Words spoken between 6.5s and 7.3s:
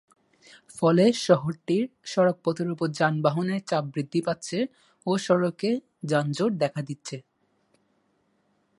দেখা দিচ্ছে।